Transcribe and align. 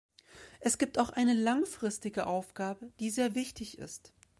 Es 0.61 0.79
gibt 0.79 0.97
auch 0.97 1.11
eine 1.11 1.35
langfristige 1.35 2.25
Aufgabe, 2.25 2.91
die 2.99 3.11
sehr 3.11 3.35
wichtig 3.35 3.77
ist. 3.77 4.13